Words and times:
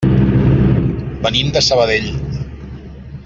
Venim 1.25 1.53
de 1.57 1.63
Sabadell. 1.67 2.11